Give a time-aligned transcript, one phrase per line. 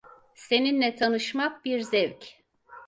[0.35, 2.37] Seninle tanışmak bir zevk.